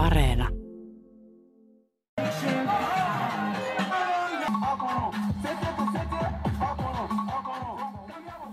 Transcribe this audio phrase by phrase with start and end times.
[0.00, 0.48] Areena.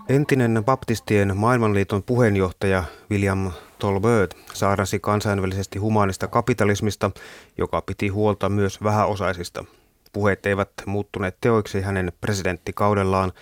[0.08, 7.10] Entinen baptistien maailmanliiton puheenjohtaja William Tolbert saarnasi kansainvälisesti humanista kapitalismista,
[7.58, 9.64] joka piti huolta myös vähäosaisista.
[10.12, 13.32] Puheet eivät muuttuneet teoiksi hänen presidenttikaudellaan.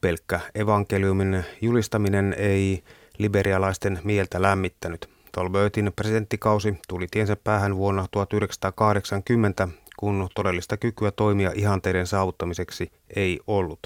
[0.00, 2.82] Pelkkä evankeliumin julistaminen ei
[3.18, 5.17] liberialaisten mieltä lämmittänyt.
[5.32, 13.78] Tolbertin presidenttikausi tuli tiensä päähän vuonna 1980, kun todellista kykyä toimia ihanteiden saavuttamiseksi ei ollut.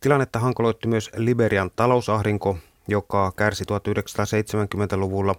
[0.00, 5.34] Tilannetta hankaloitti myös Liberian talousahdinko, joka kärsi 1970-luvulla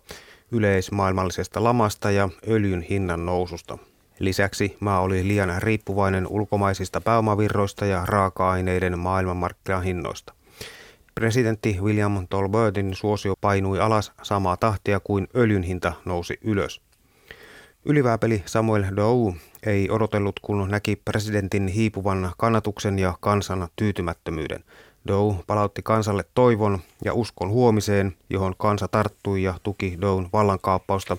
[0.51, 3.77] yleismaailmallisesta lamasta ja öljyn hinnan noususta.
[4.19, 10.33] Lisäksi maa oli liian riippuvainen ulkomaisista pääomavirroista ja raaka-aineiden maailmanmarkkinahinnoista.
[11.15, 16.81] Presidentti William Tolbertin suosio painui alas samaa tahtia kuin öljyn hinta nousi ylös.
[17.85, 19.33] Ylivääpeli Samuel Doe
[19.65, 24.63] ei odotellut, kun näki presidentin hiipuvan kannatuksen ja kansan tyytymättömyyden.
[25.07, 31.17] Doe palautti kansalle toivon ja uskon huomiseen, johon kansa tarttui ja tuki Doun vallankaappausta,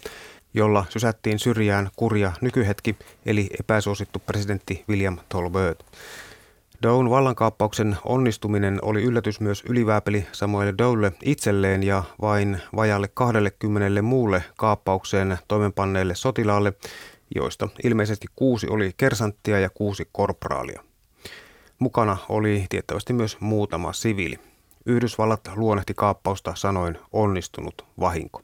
[0.54, 5.84] jolla sysättiin syrjään kurja nykyhetki, eli epäsuosittu presidentti William Tolbert.
[6.82, 14.44] Doun vallankaappauksen onnistuminen oli yllätys myös ylivääpeli Samuel Doulle itselleen ja vain vajalle 20 muulle
[14.56, 16.72] kaappaukseen toimenpanneelle sotilaalle,
[17.34, 20.82] joista ilmeisesti kuusi oli kersanttia ja kuusi korporaalia.
[21.78, 24.38] Mukana oli tiettävästi myös muutama siviili.
[24.86, 28.42] Yhdysvallat luonnehti kaappausta sanoin onnistunut vahinko.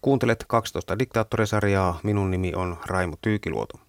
[0.00, 2.00] Kuuntelet 12 diktaattorisarjaa.
[2.02, 3.80] Minun nimi on Raimo Tyykiluoto.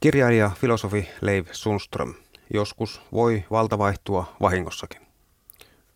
[0.00, 2.14] Kirjailija, filosofi Leiv Sundström.
[2.54, 5.00] Joskus voi valta vaihtua vahingossakin.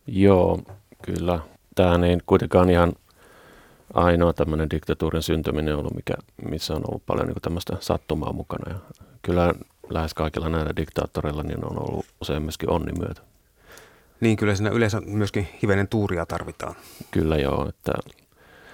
[0.07, 0.59] Joo,
[1.01, 1.39] kyllä.
[1.75, 2.93] Tämähän ei kuitenkaan ihan
[3.93, 6.13] ainoa tämmöinen diktatuurin syntyminen ollut, mikä,
[6.49, 8.73] missä on ollut paljon niin tämmöistä sattumaa mukana.
[8.73, 8.79] Ja
[9.21, 9.53] kyllä
[9.89, 13.21] lähes kaikilla näillä diktaattoreilla niin on ollut usein myöskin onni myötä.
[14.21, 16.75] Niin, kyllä siinä yleensä myöskin hivenen tuuria tarvitaan.
[17.11, 17.91] Kyllä joo, että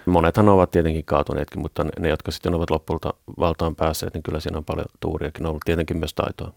[0.05, 4.39] monethan ovat tietenkin kaatuneetkin, mutta ne, ne jotka sitten ovat lopulta valtaan päässeet, niin kyllä
[4.39, 6.51] siinä on paljon tuuriakin ollut tietenkin myös taitoa.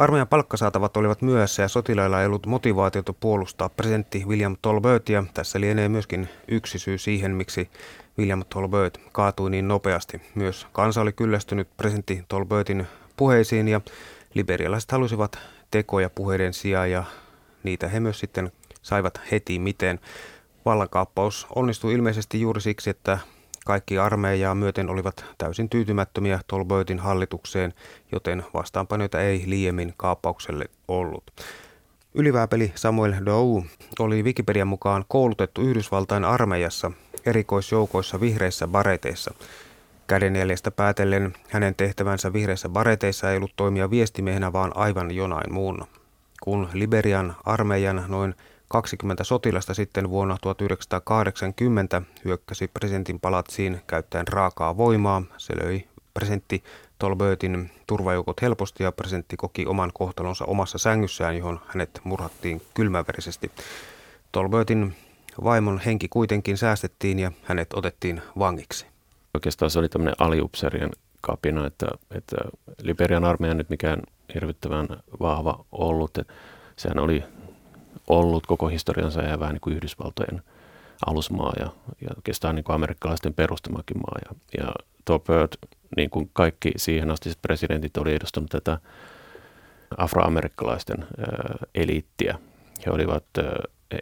[0.00, 5.24] Armeijan palkkasaatavat olivat myöhässä ja sotilailla ei ollut motivaatiota puolustaa presidentti William Tolbertia.
[5.34, 7.70] Tässä lienee myöskin yksi syy siihen, miksi
[8.18, 10.22] William Tolbert kaatui niin nopeasti.
[10.34, 13.80] Myös kansa oli kyllästynyt presidentti Tolbertin puheisiin ja
[14.34, 15.38] liberialaiset halusivat
[15.70, 17.04] tekoja puheiden sijaan ja
[17.62, 20.00] niitä he myös sitten saivat heti miten.
[20.64, 23.18] Vallankaappaus onnistui ilmeisesti juuri siksi, että
[23.66, 27.74] kaikki armeijaa myöten olivat täysin tyytymättömiä Tolbertin hallitukseen,
[28.12, 31.24] joten vastaanpanoita ei liiemmin kaappaukselle ollut.
[32.14, 33.62] Ylivääpeli Samuel Doe
[33.98, 36.90] oli Wikipedian mukaan koulutettu Yhdysvaltain armeijassa
[37.26, 39.34] erikoisjoukoissa vihreissä bareteissa.
[40.06, 45.86] Kädenjäljestä päätellen hänen tehtävänsä vihreissä bareteissa ei ollut toimia viestimiehenä, vaan aivan jonain muun.
[46.42, 48.34] Kun Liberian armeijan noin
[48.70, 55.22] 20 sotilasta sitten vuonna 1980 hyökkäsi presidentin palatsiin käyttäen raakaa voimaa.
[55.36, 56.64] Se löi presidentti
[56.98, 63.50] Tolbertin turvajoukot helposti ja presidentti koki oman kohtalonsa omassa sängyssään, johon hänet murhattiin kylmäverisesti.
[64.32, 64.96] Tolbertin
[65.44, 68.86] vaimon henki kuitenkin säästettiin ja hänet otettiin vangiksi.
[69.34, 72.36] Oikeastaan se oli tämmöinen aliupserien kapina, että, että
[72.82, 74.02] Liberian armeija nyt mikään
[74.34, 74.88] hirvittävän
[75.20, 76.18] vahva ollut.
[76.76, 77.24] Sehän oli
[78.18, 80.42] ollut koko historiansa ja vähän niin kuin Yhdysvaltojen
[81.06, 81.66] alusmaa ja,
[82.00, 84.18] ja oikeastaan niin kuin amerikkalaisten perustamakin maa.
[84.24, 84.72] Ja, ja
[85.04, 85.56] Tolbert,
[85.96, 88.78] niin kuin kaikki siihen asti presidentit, oli edustanut tätä
[89.96, 91.06] afroamerikkalaisten
[91.74, 92.38] eliittiä.
[92.86, 93.98] He olivat ää, e,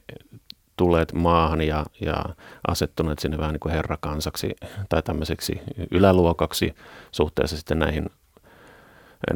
[0.76, 2.24] tulleet maahan ja, ja
[2.68, 4.56] asettuneet sinne vähän niin kuin herrakansaksi
[4.88, 6.74] tai tämmöiseksi yläluokaksi
[7.12, 8.06] suhteessa sitten näihin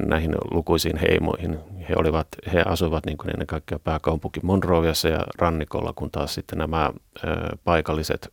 [0.06, 1.58] näihin lukuisiin heimoihin.
[1.88, 6.58] He, olivat, he asuivat niin kuin ennen kaikkea pääkaupunki Monroviassa ja rannikolla, kun taas sitten
[6.58, 6.90] nämä
[7.64, 8.32] paikalliset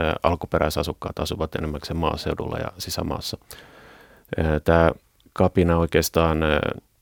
[0.00, 3.38] ö, alkuperäisasukkaat asuvat enemmänkin maaseudulla ja sisämaassa.
[4.64, 4.92] Tämä
[5.32, 6.38] kapina oikeastaan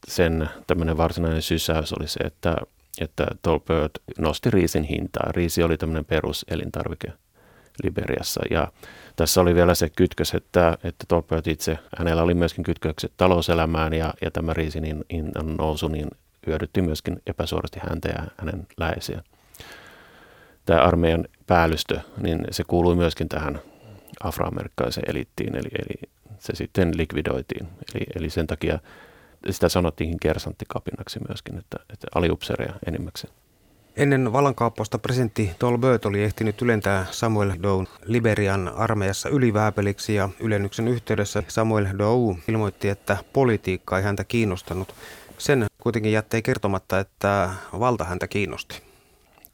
[0.08, 2.56] sen tämmöinen varsinainen sysäys oli se, että,
[3.00, 5.32] että Tolbert nosti riisin hintaa.
[5.32, 7.12] Riisi oli tämmöinen peruselintarvike
[7.82, 8.72] Liberiassa ja
[9.16, 14.14] tässä oli vielä se kytkös, että, että Tolbert itse, hänellä oli myöskin kytkökset talouselämään ja,
[14.22, 16.08] ja tämä riisin hinnan nousu niin
[16.46, 19.22] hyödytti myöskin epäsuorasti häntä ja hänen läheisiä.
[20.64, 23.60] Tämä armeijan päällystö, niin se kuului myöskin tähän
[24.22, 27.68] afroamerikkalaiseen eliittiin, eli, eli se sitten likvidoitiin.
[27.94, 28.78] Eli, eli sen takia
[29.50, 33.32] sitä sanottiin kersanttikapinaksi myöskin, että, että aliupsereja enimmäkseen.
[33.96, 41.42] Ennen vallankaappausta presidentti Tolbert oli ehtinyt ylentää Samuel Down Liberian armeijassa ylivääpeliksi ja ylennyksen yhteydessä
[41.48, 44.94] Samuel Dow ilmoitti, että politiikka ei häntä kiinnostanut.
[45.38, 48.82] Sen kuitenkin jättei kertomatta, että valta häntä kiinnosti.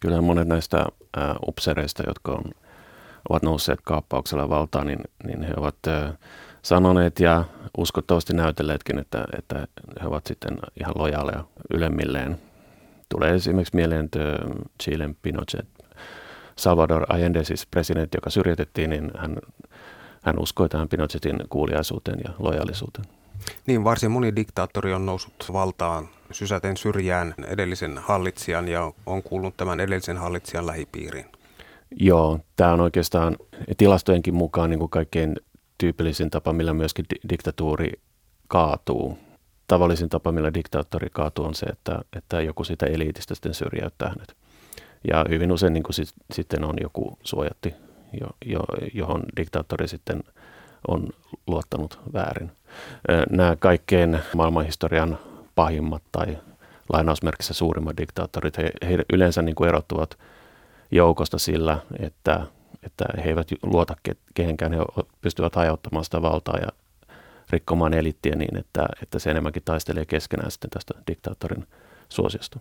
[0.01, 0.87] Kyllä monet näistä
[1.47, 2.45] upsereista, jotka on,
[3.29, 5.77] ovat nousseet kaappauksella valtaan, niin, niin he ovat
[6.63, 7.45] sanoneet ja
[7.79, 9.67] uskottavasti näytelleetkin, että, että
[10.03, 11.45] he ovat sitten ihan lojaaleja
[11.75, 12.39] ylemmilleen
[13.13, 14.09] Tulee esimerkiksi mieleen
[14.83, 15.69] Chilen Pinochet.
[16.57, 19.37] Salvador Allende, siis presidentti, joka syrjitettiin, niin hän,
[20.23, 23.05] hän uskoi tähän Pinochetin kuuliaisuuteen ja lojallisuuteen.
[23.67, 29.81] Niin, varsin moni diktaattori on noussut valtaan sysäten syrjään edellisen hallitsijan ja on kuullut tämän
[29.81, 31.27] edellisen hallitsijan lähipiiriin.
[31.91, 33.37] Joo, tämä on oikeastaan
[33.77, 35.37] tilastojenkin mukaan niin kuin kaikkein
[35.79, 37.93] tyypillisin tapa, millä myöskin di- diktatuuri
[38.49, 39.19] kaatuu
[39.73, 44.37] tavallisin tapa, millä diktaattori kaatuu, on se, että, että joku sitä eliitistä sitten syrjäyttää hänet.
[45.09, 47.75] Ja hyvin usein niin kuin sit, sitten on joku suojatti,
[48.21, 48.61] jo, jo,
[48.95, 50.25] johon diktaattori sitten
[50.89, 51.09] on
[51.47, 52.53] luottanut väärin.
[53.31, 55.19] Nämä kaikkein maailmanhistorian
[55.55, 56.39] pahimmat tai
[56.93, 60.19] lainausmerkissä suurimmat diktaattorit, he, he yleensä niin kuin erottuvat
[60.91, 62.47] joukosta sillä, että,
[62.83, 63.95] että he eivät luota
[64.35, 64.79] kehenkään, he
[65.21, 66.69] pystyvät hajauttamaan sitä valtaa ja
[67.53, 71.67] rikkomaan elittiä niin, että, että se enemmänkin taistelee keskenään sitten tästä diktaattorin
[72.09, 72.61] suosiosta.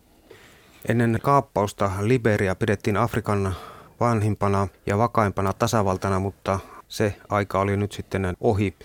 [0.87, 3.55] Ennen kaappausta Liberia pidettiin Afrikan
[3.99, 8.75] vanhimpana ja vakaimpana tasavaltana, mutta se aika oli nyt sitten ohi.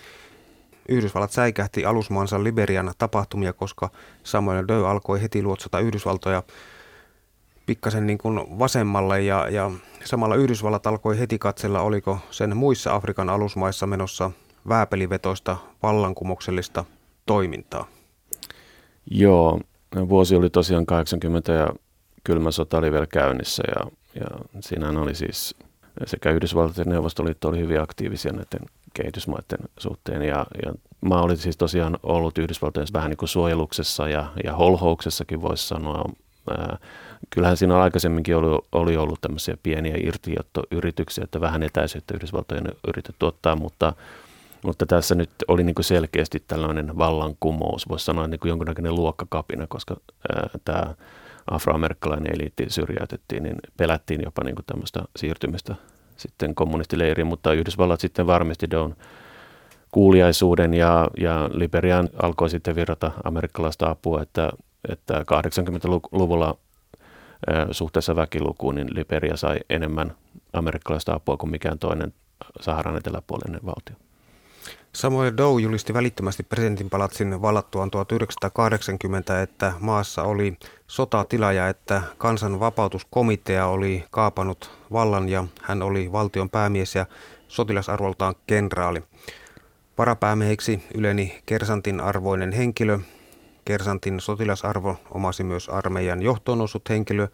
[0.89, 3.89] Yhdysvallat säikähti alusmaansa Liberian tapahtumia, koska
[4.23, 6.43] Samuel Doe alkoi heti luotsata Yhdysvaltoja
[7.65, 9.71] pikkasen niin kuin vasemmalle ja, ja
[10.05, 14.31] samalla Yhdysvallat alkoi heti katsella, oliko sen muissa Afrikan alusmaissa menossa
[14.67, 16.85] vääpelivetoista vallankumouksellista
[17.25, 17.87] toimintaa?
[19.11, 19.59] Joo,
[19.95, 21.67] vuosi oli tosiaan 80 ja
[22.23, 24.27] kylmä sota oli vielä käynnissä ja, ja
[24.59, 25.55] siinä oli siis
[26.05, 31.57] sekä Yhdysvallat että Neuvostoliitto oli hyvin aktiivisia näiden kehitysmaiden suhteen ja, ja maa oli siis
[31.57, 36.09] tosiaan ollut Yhdysvaltojen vähän niin kuin suojeluksessa ja, ja holhouksessakin voisi sanoa.
[36.57, 36.77] Ää,
[37.29, 43.55] kyllähän siinä aikaisemminkin oli, oli ollut tämmöisiä pieniä irtiottoyrityksiä, että vähän etäisyyttä Yhdysvaltojen yritetty ottaa,
[43.55, 43.93] mutta
[44.63, 49.67] mutta tässä nyt oli niin kuin selkeästi tällainen vallankumous, voisi sanoa niin kuin jonkinnäköinen luokkakapina,
[49.67, 49.95] koska
[50.35, 50.95] ää, tämä
[51.51, 55.75] afroamerikkalainen eliitti syrjäytettiin, niin pelättiin jopa niin kuin tämmöistä siirtymistä
[56.17, 58.95] sitten kommunistileiriin, mutta Yhdysvallat sitten varmisti Don
[59.91, 64.51] kuuliaisuuden ja, ja Liberiaan alkoi sitten virrata amerikkalaista apua, että,
[64.89, 66.57] että 80-luvulla
[67.47, 70.15] ää, suhteessa väkilukuun, niin Liberia sai enemmän
[70.53, 72.13] amerikkalaista apua kuin mikään toinen
[72.61, 74.06] Saharan eteläpuolinen valtio.
[74.93, 80.57] Samoin Dow julisti välittömästi presidentin palatsin vallattuaan 1980, että maassa oli
[80.87, 87.05] sotatila ja että kansan vapautuskomitea oli kaapannut vallan ja hän oli valtion päämies ja
[87.47, 89.03] sotilasarvoltaan kenraali.
[89.97, 92.99] Varapäämieheksi yleni Kersantin arvoinen henkilö.
[93.65, 97.27] Kersantin sotilasarvo omasi myös armeijan johtoon noussut henkilö.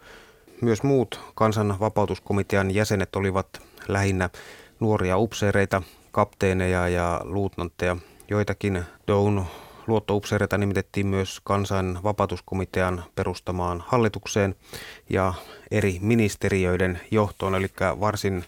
[0.60, 4.30] Myös muut kansan vapautuskomitean jäsenet olivat lähinnä
[4.80, 5.82] nuoria upseereita,
[6.14, 7.96] kapteeneja ja luutnantteja.
[8.30, 9.44] Joitakin Down
[9.86, 14.54] luottoupseereita nimitettiin myös kansan vapautuskomitean perustamaan hallitukseen
[15.10, 15.34] ja
[15.70, 17.66] eri ministeriöiden johtoon, eli
[18.00, 18.44] varsin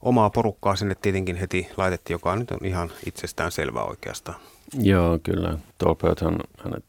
[0.00, 4.40] omaa porukkaa sinne tietenkin heti laitettiin, joka nyt on ihan itsestään selvää oikeastaan.
[4.80, 5.58] Joo, kyllä.
[5.78, 6.84] Tolberthan hänet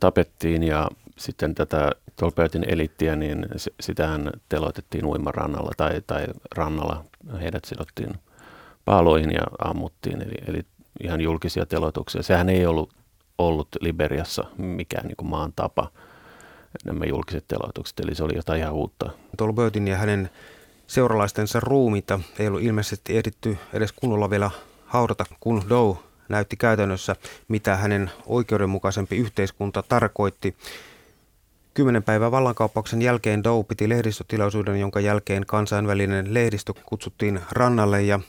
[0.00, 3.46] tapettiin ja sitten tätä Tolbertin elittiä, niin
[3.80, 7.04] sitähän teloitettiin uimarannalla tai, tai rannalla.
[7.40, 8.14] Heidät sidottiin
[8.84, 10.60] paaloihin ja ammuttiin, eli, eli
[11.02, 12.22] ihan julkisia teloituksia.
[12.22, 12.92] Sehän ei ollut
[13.38, 15.90] ollut Liberiassa mikään niin kuin maan tapa,
[16.84, 19.10] nämä julkiset teloitukset, eli se oli jotain ihan uutta.
[19.36, 20.30] Tolbertin ja hänen
[20.86, 24.50] seuralaistensa ruumiita ei ollut ilmeisesti ehditty edes kunnolla vielä
[24.86, 25.96] haudata, kun Doe
[26.28, 27.16] näytti käytännössä,
[27.48, 30.56] mitä hänen oikeudenmukaisempi yhteiskunta tarkoitti.
[31.74, 38.20] Kymmenen päivän vallankaappauksen jälkeen Doe piti lehdistötilaisuuden, jonka jälkeen kansainvälinen lehdistö kutsuttiin rannalle ja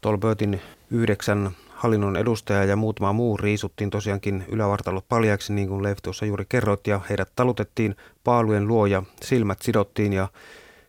[0.00, 0.60] Tolbertin
[0.90, 6.44] yhdeksän hallinnon edustajaa ja muutama muu riisuttiin tosiaankin ylävartalot paljaksi, niin kuin Leif tuossa juuri
[6.48, 10.28] kerroit, ja heidät talutettiin paalujen luo ja silmät sidottiin ja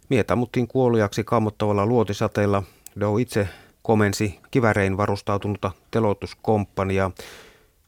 [0.10, 2.64] mietamuttiin kuoliaksi kammottavalla luotisateella.
[3.00, 3.50] Doe itse
[3.82, 7.12] komensi kivärein varustautunutta teloituskomppania.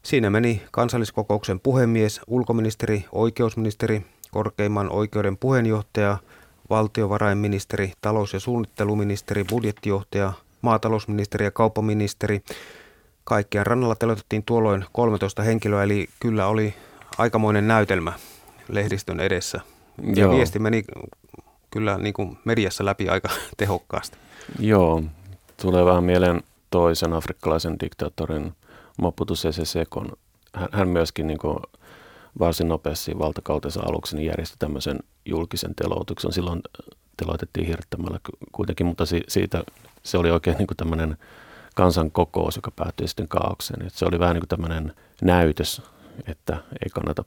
[0.03, 6.17] Siinä meni kansalliskokouksen puhemies, ulkoministeri, oikeusministeri, korkeimman oikeuden puheenjohtaja,
[6.69, 12.41] valtiovarainministeri, talous- ja suunnitteluministeri, budjettijohtaja, maatalousministeri ja kauppaministeri.
[13.23, 16.73] Kaikkiaan rannalla telotettiin tuolloin 13 henkilöä, eli kyllä oli
[17.17, 18.13] aikamoinen näytelmä
[18.69, 19.61] lehdistön edessä.
[20.15, 20.35] Ja Joo.
[20.35, 20.83] viesti meni
[21.71, 24.17] kyllä niin kuin mediassa läpi aika tehokkaasti.
[24.59, 25.03] Joo,
[25.61, 28.53] tulee vähän mieleen toisen afrikkalaisen diktaattorin
[28.97, 30.11] Mobutu Sese Sekon.
[30.53, 31.57] Hän, hän myöskin niin kuin
[32.39, 36.31] varsin nopeasti valtakautensa aluksi niin järjesti tämmöisen julkisen teloituksen.
[36.31, 36.61] Silloin
[37.17, 38.19] teloitettiin hirttämällä
[38.51, 39.63] kuitenkin, mutta si, siitä
[40.03, 41.17] se oli oikein niin kuin tämmöinen
[41.75, 43.89] kansan kokous, joka päättyi sitten kaaukseen.
[43.89, 45.81] Se oli vähän niin kuin tämmöinen näytös,
[46.27, 47.25] että ei kannata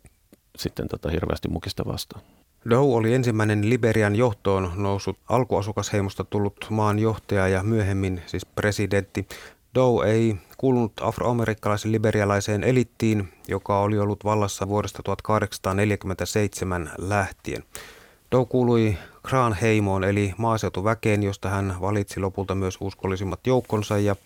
[0.58, 2.22] sitten tota hirveästi mukista vastaan.
[2.70, 9.26] Dow oli ensimmäinen Liberian johtoon noussut alkuasukasheimosta tullut maan johtaja ja myöhemmin siis presidentti.
[9.74, 17.64] Dow ei kuulunut afroamerikkalaisen liberialaiseen elittiin, joka oli ollut vallassa vuodesta 1847 lähtien.
[18.32, 24.16] Dow kuului Kraan heimoon eli maaseutuväkeen, josta hän valitsi lopulta myös uskollisimmat joukkonsa ja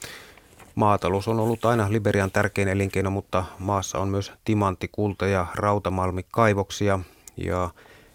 [0.74, 6.98] Maatalous on ollut aina Liberian tärkein elinkeino, mutta maassa on myös timantti, kulta ja rautamalmikaivoksia.
[7.36, 7.70] Ja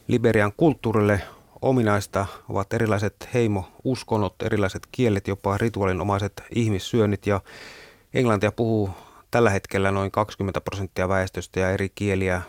[0.07, 1.21] Liberian kulttuurille
[1.61, 7.41] ominaista ovat erilaiset heimo-uskonnot, erilaiset kielet, jopa rituaalinomaiset ihmissyönnit ja
[8.13, 8.89] englantia puhuu
[9.31, 12.41] tällä hetkellä noin 20 prosenttia väestöstä ja eri kieliä,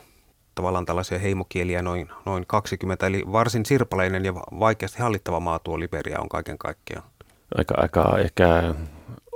[0.54, 6.21] tavallaan tällaisia heimokieliä noin, noin 20, eli varsin sirpaleinen ja vaikeasti hallittava maa tuo Liberia
[6.21, 7.04] on kaiken kaikkiaan.
[7.59, 8.75] Aika, aika ehkä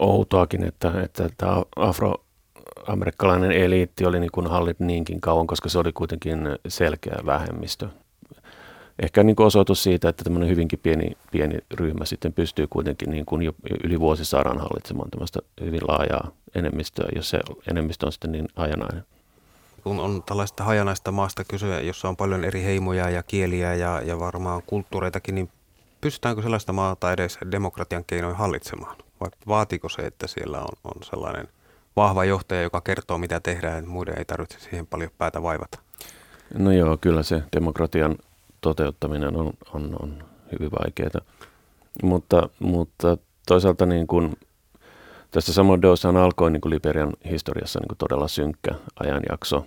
[0.00, 5.92] outoakin, että, että tämä afroamerikkalainen eliitti oli niin kuin hallit niinkin kauan, koska se oli
[5.92, 7.88] kuitenkin selkeä vähemmistö
[9.02, 13.26] ehkä niin kuin osoitus siitä, että tämmöinen hyvinkin pieni, pieni ryhmä sitten pystyy kuitenkin niin
[13.26, 13.52] kuin jo
[13.84, 19.04] yli vuosisadan hallitsemaan tämmöistä hyvin laajaa enemmistöä, jos se enemmistö on sitten niin hajanainen.
[19.86, 24.18] Kun on tällaista hajanaista maasta kysyä, jossa on paljon eri heimoja ja kieliä ja, ja
[24.18, 25.50] varmaan kulttuureitakin, niin
[26.00, 28.96] pystytäänkö sellaista maata edes demokratian keinoin hallitsemaan?
[29.20, 31.48] Vai vaatiko se, että siellä on, on sellainen
[31.96, 35.78] vahva johtaja, joka kertoo mitä tehdään, että muiden ei tarvitse siihen paljon päätä vaivata?
[36.58, 38.16] No joo, kyllä se demokratian
[38.60, 41.24] toteuttaminen on, on, on hyvin vaikeaa.
[42.02, 44.36] Mutta, mutta toisaalta niin kuin,
[45.30, 49.66] tässä samoin Dossahan alkoi niin kuin Liberian historiassa niin kuin todella synkkä ajanjakso.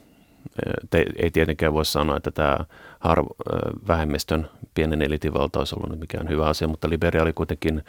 [0.89, 2.57] Te, ei tietenkään voi sanoa, että tämä
[2.99, 3.25] harv,
[3.87, 7.83] vähemmistön pienen elitin valta olisi ollut mikään hyvä asia, mutta Liberia oli kuitenkin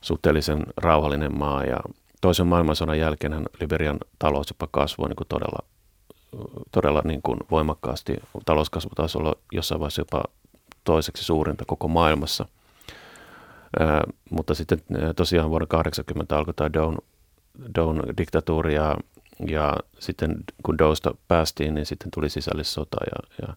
[0.00, 1.76] suhteellisen rauhallinen maa ja
[2.20, 5.58] toisen maailmansodan jälkeen Liberian talous jopa kasvoi niin kuin todella
[6.70, 8.16] todella niin kuin voimakkaasti.
[8.44, 10.24] Talouskasvu taisi olla jossain vaiheessa jopa
[10.84, 12.48] toiseksi suurinta koko maailmassa.
[13.80, 14.78] Ää, mutta sitten
[15.16, 16.96] tosiaan vuonna 80 alkoi tämä Down,
[17.74, 18.96] Down diktatuuri ja,
[19.46, 23.54] ja sitten kun Dousta päästiin, niin sitten tuli sisällissota ja, ja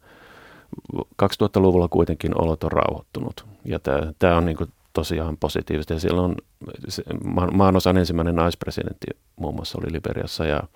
[1.23, 3.45] 2000-luvulla kuitenkin olot on rauhoittunut.
[3.65, 3.79] Ja
[4.19, 5.93] tämä, on niin kuin tosiaan positiivista.
[5.93, 6.35] Ja silloin
[6.87, 7.03] se,
[7.53, 10.63] maan osan ensimmäinen naispresidentti muun muassa oli Liberiassa ja–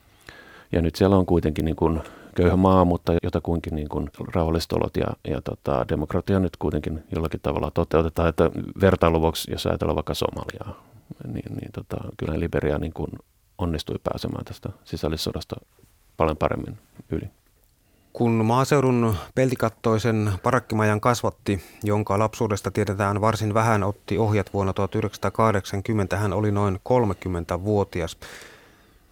[0.74, 2.02] ja nyt siellä on kuitenkin niin kuin
[2.36, 7.40] köyhä maa, mutta jotakuinkin niin kuin rauhalliset olot ja, ja tota, demokratia nyt kuitenkin jollakin
[7.44, 8.30] tavalla toteutetaan.
[8.30, 10.84] Että vertailuvuoksi, jos ajatellaan vaikka Somaliaa,
[11.28, 13.10] niin, niin tota, kyllä Liberia niin kuin
[13.58, 15.56] onnistui pääsemään tästä sisällissodasta
[16.18, 16.78] paljon paremmin
[17.10, 17.30] yli.
[18.14, 26.34] Kun maaseudun peltikattoisen parakkimajan kasvatti, jonka lapsuudesta tiedetään varsin vähän, otti ohjat vuonna 1980, hän
[26.34, 28.18] oli noin 30-vuotias.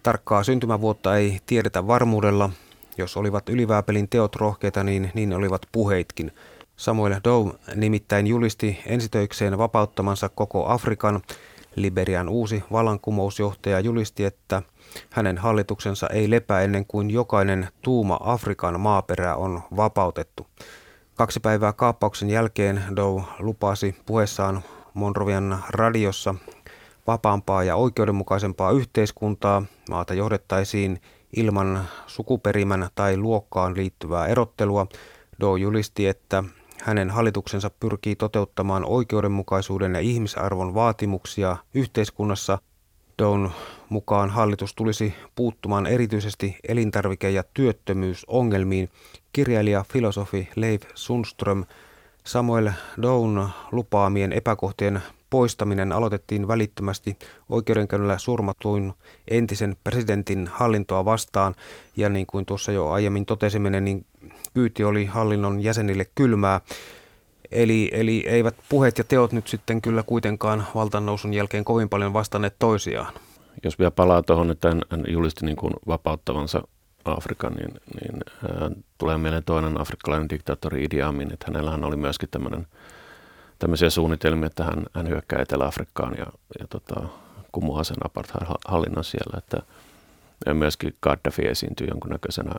[0.02, 2.50] Tarkkaa syntymävuotta ei tiedetä varmuudella.
[2.98, 6.32] Jos olivat ylivääpelin teot rohkeita, niin niin olivat puheitkin.
[6.76, 11.22] Samuel Doe nimittäin julisti ensitöikseen vapauttamansa koko Afrikan.
[11.76, 14.62] Liberian uusi vallankumousjohtaja julisti, että
[15.10, 20.46] hänen hallituksensa ei lepää ennen kuin jokainen tuuma Afrikan maaperä on vapautettu.
[21.14, 24.62] Kaksi päivää kaappauksen jälkeen Doe lupasi puheessaan
[24.94, 26.34] Monrovian radiossa
[27.06, 29.62] vapaampaa ja oikeudenmukaisempaa yhteiskuntaa.
[29.90, 31.00] Maata johdettaisiin
[31.36, 34.86] ilman sukuperimän tai luokkaan liittyvää erottelua.
[35.40, 36.44] Do julisti, että
[36.82, 42.58] hänen hallituksensa pyrkii toteuttamaan oikeudenmukaisuuden ja ihmisarvon vaatimuksia yhteiskunnassa.
[43.18, 43.50] Down
[43.88, 48.90] mukaan hallitus tulisi puuttumaan erityisesti elintarvike- ja työttömyysongelmiin.
[49.32, 51.64] Kirjailija filosofi Leif Sundström
[52.26, 52.70] Samuel
[53.02, 58.92] Down lupaamien epäkohtien poistaminen aloitettiin välittömästi oikeudenkäynnillä surmatuin
[59.28, 61.54] entisen presidentin hallintoa vastaan.
[61.96, 64.06] Ja niin kuin tuossa jo aiemmin totesimme, niin
[64.54, 66.60] kyyti oli hallinnon jäsenille kylmää.
[67.50, 72.56] Eli, eli eivät puheet ja teot nyt sitten kyllä kuitenkaan valtannousun jälkeen kovin paljon vastanneet
[72.58, 73.14] toisiaan.
[73.64, 76.62] Jos vielä palaa tuohon, että hän, hän julisti niin kuin vapauttavansa
[77.04, 78.20] Afrikan, niin, niin
[78.60, 82.66] hän tulee mieleen toinen afrikkalainen diktaattori Idi Amin, että hänellähän oli myöskin tämmöinen–
[83.62, 86.26] tämmöisiä suunnitelmia, että hän, hän hyökkää Etelä-Afrikkaan ja,
[86.60, 87.00] ja tota,
[87.52, 89.38] kumoaa sen apartheid-hallinnon siellä.
[89.38, 89.62] Että,
[90.54, 92.52] myöskin Gaddafi esiintyy jonkunnäköisenä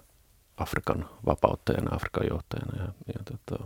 [0.58, 2.84] Afrikan vapauttajana, Afrikan johtajana.
[2.84, 3.64] Ja, ja tota,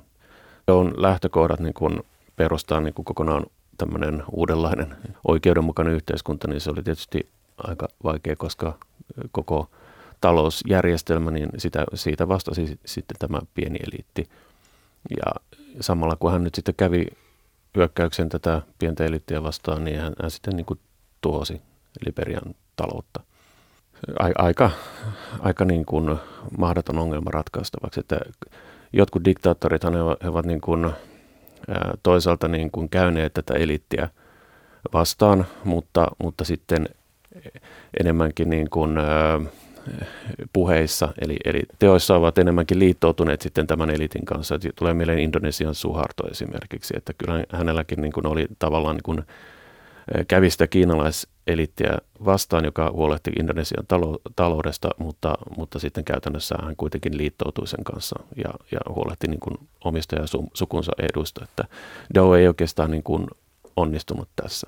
[0.68, 2.04] On lähtökohdat niin kuin
[2.36, 3.46] perustaa niin kuin kokonaan
[3.78, 4.96] tämmöinen uudenlainen
[5.28, 8.78] oikeudenmukainen yhteiskunta, niin se oli tietysti aika vaikea, koska
[9.32, 9.70] koko
[10.22, 14.30] talousjärjestelmä, niin sitä, siitä vastasi sitten tämä pieni eliitti.
[15.10, 15.32] Ja
[15.82, 17.06] samalla kun hän nyt sitten kävi
[17.76, 20.80] hyökkäyksen tätä pientä eliittiä vastaan, niin hän, hän sitten niin kuin
[21.22, 21.62] tuosi
[22.06, 23.27] Liberian taloutta.
[24.36, 24.72] Aika,
[25.40, 26.18] aika niin kuin
[26.58, 28.20] mahdoton ongelma ratkaistavaksi, että
[28.94, 29.84] jotkut diktaattorit
[30.24, 30.92] he ovat niin kuin,
[32.04, 34.10] toisaalta niin kuin käyneet tätä eliittiä
[34.94, 36.90] vastaan, mutta, mutta sitten
[38.00, 38.98] enemmänkin niin kuin,
[40.54, 44.60] puheissa, eli, eli teoissa ovat enemmänkin liittoutuneet sitten tämän elitin kanssa.
[44.76, 49.24] Tulee mieleen Indonesian Suharto esimerkiksi, että kyllä hänelläkin niin kuin oli tavallaan niin kuin,
[50.28, 57.18] kävi sitä kiinalaiselittiä vastaan, joka huolehti Indonesian talo, taloudesta, mutta, mutta sitten käytännössä hän kuitenkin
[57.18, 61.44] liittoutui sen kanssa ja, ja huolehti niin kuin omista ja su, sukunsa eduista.
[61.44, 61.64] Että
[62.16, 63.28] Dow ei oikeastaan niin kuin
[63.76, 64.68] onnistunut tässä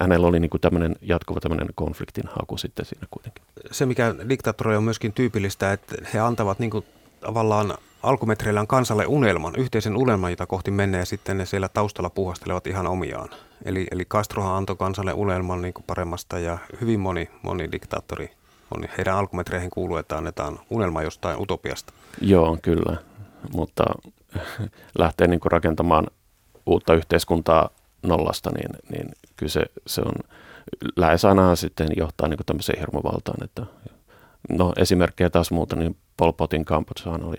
[0.00, 3.44] hänellä oli niin kuin tämmöinen jatkuva tämmöinen konfliktin haku sitten siinä kuitenkin.
[3.70, 6.84] Se, mikä diktaattori on myöskin tyypillistä, että he antavat niin kuin
[7.20, 12.66] tavallaan alkumetreillään kansalle unelman, yhteisen unelman, jota kohti menee ja sitten ne siellä taustalla puhastelevat
[12.66, 13.28] ihan omiaan.
[13.64, 18.30] Eli, eli Castrohan antoi kansalle unelman niin kuin paremmasta ja hyvin moni, moni diktaattori
[18.76, 21.92] on heidän alkumetreihin kuuluu, että annetaan unelma jostain utopiasta.
[22.20, 22.96] Joo, kyllä,
[23.52, 23.84] mutta
[24.98, 26.06] lähtee niin kuin rakentamaan
[26.66, 27.70] uutta yhteiskuntaa
[28.02, 30.12] nollasta, niin, niin kyllä se, se on
[30.96, 33.44] lähes aina sitten johtaa niin tämmöiseen hirmuvaltaan.
[33.44, 33.62] Että,
[34.48, 37.36] no esimerkkejä taas muuta, niin Pol Potin Kambodžahan oli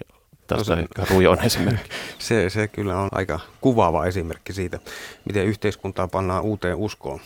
[0.47, 1.89] tästä no se, rujoin esimerkki.
[2.19, 4.79] Se, se kyllä on aika kuvaava esimerkki siitä,
[5.25, 7.19] miten yhteiskuntaa pannaan uuteen uskoon.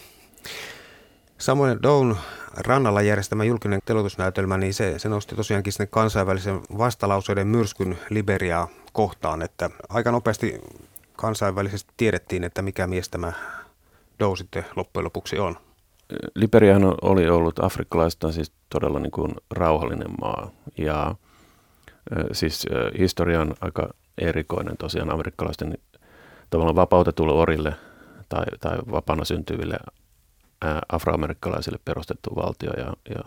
[1.38, 2.16] Samoin Down
[2.58, 9.42] rannalla järjestämä julkinen telotusnäytelmä, niin se, se nosti tosiaankin sinne kansainvälisen vastalauseiden myrskyn Liberiaa kohtaan,
[9.42, 10.62] että aika nopeasti
[11.16, 13.34] kansainvälisesti tiedettiin, että mikä mies tämä
[14.20, 15.56] Dow sitten loppujen lopuksi on?
[16.36, 21.16] Liberiahan oli ollut afrikkalaista siis todella niin kuin rauhallinen maa ja
[22.32, 22.66] siis
[22.98, 25.78] historia on aika erikoinen tosiaan amerikkalaisten
[26.50, 27.74] tavallaan vapautetulle orille
[28.30, 29.78] tai, tai vapaana syntyville
[30.90, 33.24] afroamerikkalaisille perustettu valtio ja, ja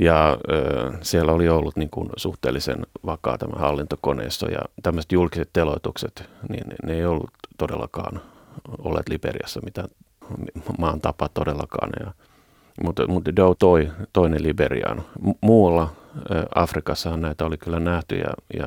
[0.00, 6.30] ja ö, siellä oli ollut niin kuin suhteellisen vakaa tämä hallintokoneisto ja tämmöiset julkiset teloitukset,
[6.48, 8.20] niin ne ei ollut todellakaan
[8.78, 9.88] olleet Liberiassa mitä
[10.78, 11.90] maan tapa todellakaan.
[12.00, 12.12] Ja,
[12.84, 15.04] mutta, mutta Doe toi toinen Liberiaan.
[15.40, 15.92] Muualla
[16.54, 18.66] Afrikassahan näitä oli kyllä nähty ja, ja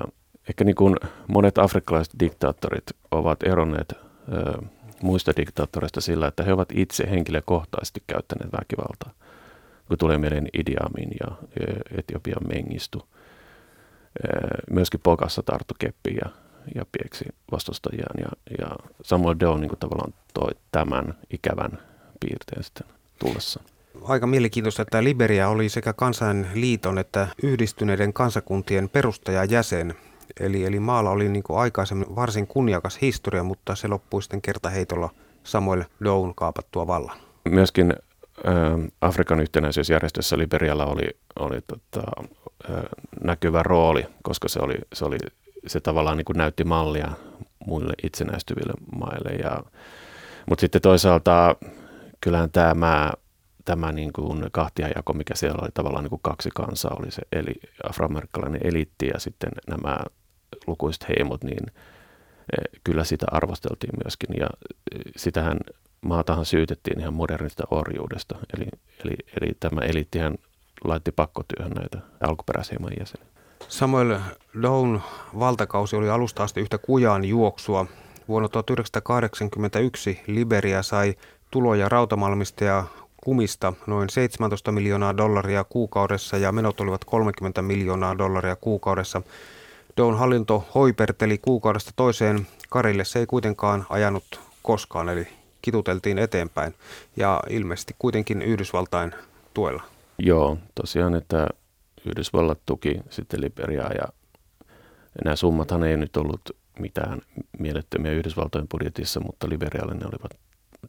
[0.50, 0.96] ehkä niin kuin
[1.28, 4.62] monet afrikkalaiset diktaattorit ovat eronneet ö,
[5.02, 9.12] muista diktaattoreista sillä, että he ovat itse henkilökohtaisesti käyttäneet väkivaltaa
[9.92, 11.36] kun tulee mieleen Idi Amin ja
[11.98, 13.08] Etiopian Mengistu.
[14.70, 16.30] Myöskin Pogassa tarttu keppi ja,
[16.76, 18.16] ja pieksi vastustajiaan.
[18.20, 21.80] Ja, ja Samuel Doe niin tavallaan toi tämän ikävän
[22.20, 22.88] piirteen sitten
[23.20, 23.64] tullessa.
[24.04, 29.94] Aika mielenkiintoista, että Liberia oli sekä kansainliiton että yhdistyneiden kansakuntien perustajajäsen.
[30.40, 35.10] Eli, eli maalla oli niin aikaisemmin varsin kunniakas historia, mutta se loppui sitten kertaheitolla
[35.44, 37.18] Samuel Down kaapattua vallan.
[37.50, 37.94] Myöskin
[39.02, 41.10] Afrikan yhtenäisyysjärjestössä Liberialla oli,
[41.40, 42.02] oli tota,
[43.24, 45.18] näkyvä rooli, koska se, oli, se, oli,
[45.68, 47.12] se tavallaan niin näytti mallia
[47.66, 49.30] muille itsenäistyville maille.
[49.30, 49.64] Ja,
[50.50, 51.56] mutta sitten toisaalta
[52.22, 53.12] kyllähän tämä,
[53.66, 57.54] tämä niin kuin kahtiajako, mikä siellä oli tavallaan niin kuin kaksi kansaa, oli se eli
[57.90, 60.00] afroamerikkalainen eliitti ja sitten nämä
[60.68, 61.66] lukuiset heimot, niin
[62.84, 64.30] kyllä sitä arvosteltiin myöskin.
[64.40, 64.48] Ja
[65.16, 65.58] sitähän
[66.02, 68.36] maatahan syytettiin ihan modernista orjuudesta.
[68.58, 68.68] Eli,
[69.06, 70.36] eli, eli tämä eliittihän
[70.84, 71.98] laitti pakkotyöhön näitä
[72.28, 73.28] alkuperäisheiman jäseniä.
[73.68, 74.20] Samuel
[74.62, 75.02] Down
[75.40, 77.86] valtakausi oli alusta asti yhtä kujaan juoksua.
[78.28, 81.16] Vuonna 1981 Liberia sai
[81.52, 82.84] tuloja rautamalmista ja
[83.22, 89.22] kumista noin 17 miljoonaa dollaria kuukaudessa ja menot olivat 30 miljoonaa dollaria kuukaudessa.
[89.98, 92.48] Down hallinto hoiperteli kuukaudesta toiseen.
[92.70, 95.28] Karille se ei kuitenkaan ajanut koskaan, eli
[95.62, 96.76] kituteltiin eteenpäin
[97.18, 99.12] ja ilmeisesti kuitenkin Yhdysvaltain
[99.54, 99.84] tuella.
[100.18, 101.48] Joo, tosiaan, että
[102.06, 104.08] Yhdysvallat tuki sitten Liberiaa ja
[105.24, 106.42] nämä summathan ei nyt ollut
[106.80, 107.22] mitään
[107.60, 110.40] mielettömiä Yhdysvaltojen budjetissa, mutta Liberialle ne olivat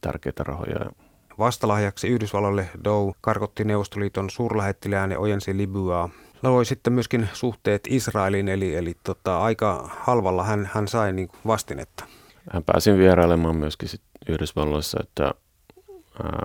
[0.00, 0.90] tärkeitä rahoja.
[1.38, 6.08] Vastalahjaksi Yhdysvallalle Dow karkotti Neuvostoliiton suurlähettilään ja ojensi Libyaa.
[6.42, 12.04] Loi sitten myöskin suhteet Israelin, eli, eli tota, aika halvalla hän, hän sai niin vastinetta.
[12.52, 15.34] Hän pääsi vierailemaan myöskin sit Yhdysvalloissa, että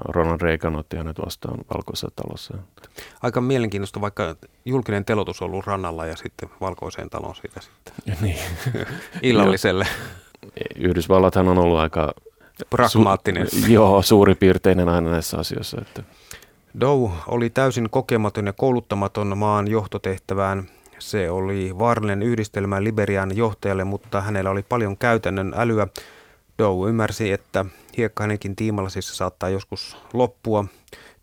[0.07, 2.57] Ronald Reagan otti hänet vastaan valkoisessa talossa.
[3.21, 8.37] Aika mielenkiintoista, vaikka julkinen telotus on ollut rannalla ja sitten valkoiseen taloon siitä sitten niin.
[9.21, 9.87] illalliselle.
[10.75, 12.13] Yhdysvallathan on ollut aika
[12.69, 13.47] pragmaattinen.
[13.47, 15.81] Su- joo, suuripiirteinen aina näissä asioissa.
[15.81, 16.03] Että.
[16.79, 20.67] Dow oli täysin kokematon ja kouluttamaton maan johtotehtävään.
[20.99, 25.87] Se oli vaarallinen yhdistelmä Liberian johtajalle, mutta hänellä oli paljon käytännön älyä.
[26.59, 27.65] Dow ymmärsi, että
[27.97, 30.65] hiekka hänenkin tiimallasissa saattaa joskus loppua.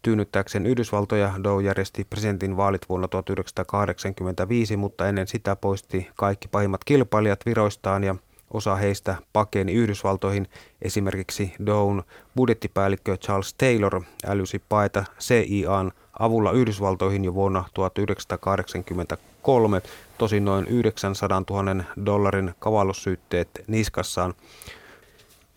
[0.02, 7.46] Tyynnyttääkseen Yhdysvaltoja Dow järjesti presidentin vaalit vuonna 1985, mutta ennen sitä poisti kaikki pahimmat kilpailijat
[7.46, 8.16] viroistaan ja
[8.54, 10.48] Osa heistä pakeni Yhdysvaltoihin.
[10.82, 12.02] Esimerkiksi Down
[12.36, 19.82] budjettipäällikkö Charles Taylor älysi paeta CIAn avulla Yhdysvaltoihin jo vuonna 1983,
[20.18, 24.34] tosin noin 900 000 dollarin kavallussyytteet niskassaan.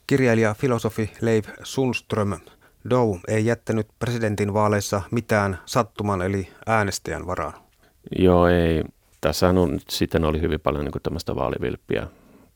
[0.08, 2.34] Kirjailija filosofi Leif Sundström
[2.90, 7.54] Dow ei jättänyt presidentin vaaleissa mitään sattuman eli äänestäjän varaan.
[8.20, 8.84] Joo, ei.
[9.22, 12.08] Tässä on, sitten oli hyvin paljon niin tämmöistä vaalivilppiä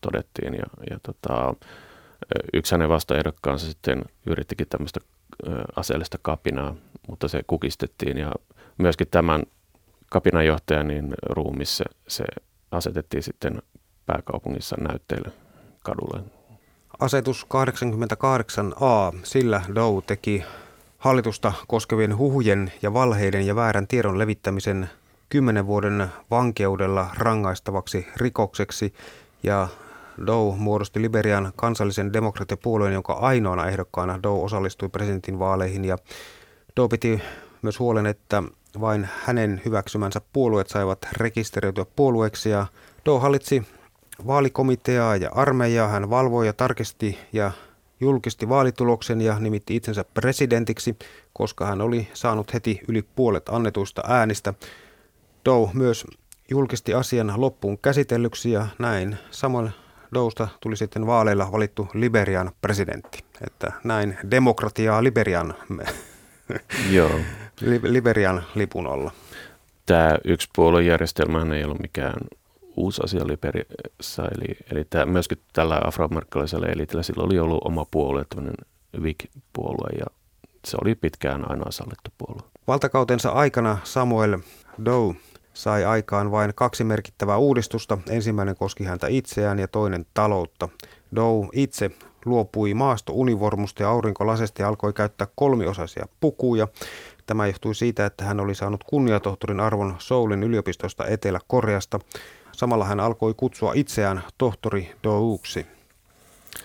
[0.02, 0.54] todettiin.
[0.54, 1.54] Ja, ja tota,
[2.54, 5.00] yksi hänen vastaehdokkaansa sitten yrittikin tämmöistä
[5.76, 6.76] aseellista kapinaa,
[7.08, 8.32] mutta se kukistettiin ja
[8.78, 9.44] myöskin tämän
[10.10, 12.24] kapinanjohtajan niin ruumissa se
[12.72, 13.62] asetettiin sitten
[14.06, 15.32] pääkaupungissa näytteille
[15.84, 16.24] kadulle.
[17.00, 20.44] Asetus 88a, sillä Dow teki
[20.98, 24.90] hallitusta koskevien huhujen ja valheiden ja väärän tiedon levittämisen
[25.30, 28.94] kymmenen vuoden vankeudella rangaistavaksi rikokseksi
[29.44, 29.68] ja
[30.28, 35.98] Dow muodosti Liberian kansallisen demokratiapuolueen, jonka ainoana ehdokkaana Dow osallistui presidentin vaaleihin ja
[36.78, 37.22] Dow piti
[37.62, 38.44] myös huolen, että
[38.82, 42.66] vain hänen hyväksymänsä puolueet saivat rekisteröityä puolueeksi ja
[43.06, 43.64] Dow hallitsi
[44.28, 45.88] vaalikomiteaa ja armeijaa.
[45.88, 47.52] Hän valvoi ja tarkisti ja
[48.00, 50.96] julkisti vaalituloksen ja nimitti itsensä presidentiksi,
[51.34, 54.54] koska hän oli saanut heti yli puolet annetuista äänistä.
[55.46, 56.06] Dow myös
[56.52, 59.72] julkisti asian loppuun käsitellyksi ja näin samoin
[60.14, 63.24] Dousta tuli sitten vaaleilla valittu Liberian presidentti.
[63.48, 65.54] Että näin demokratiaa Liberian,
[66.96, 67.20] Joo.
[67.84, 69.12] Liberian lipun alla.
[69.86, 72.14] Tämä yksipuoluejärjestelmä ei ollut mikään
[72.76, 78.26] uusi asia Liberiassa, eli, eli tämä, myöskin tällä afroamerikkalaisella elitillä sillä oli ollut oma puolue,
[78.30, 78.56] tämmöinen
[79.04, 80.06] VIC-puolue, ja
[80.66, 82.44] se oli pitkään ainoa sallittu puolue.
[82.68, 84.38] Valtakautensa aikana Samuel
[84.86, 85.16] Doe
[85.62, 87.98] sai aikaan vain kaksi merkittävää uudistusta.
[88.10, 90.70] Ensimmäinen koski häntä itseään ja toinen taloutta.
[91.16, 91.92] Dow itse
[92.26, 96.68] luopui maastounivormusta ja aurinkolasesta ja alkoi käyttää kolmiosaisia pukuja.
[97.26, 102.00] Tämä johtui siitä, että hän oli saanut kunniatohtorin arvon Soulin yliopistosta Etelä-Koreasta.
[102.52, 105.66] Samalla hän alkoi kutsua itseään tohtori Douksi.